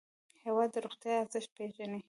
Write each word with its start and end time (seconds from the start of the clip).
هېواد 0.43 0.69
د 0.73 0.77
روغتیا 0.85 1.13
ارزښت 1.21 1.49
پېژني. 1.57 1.99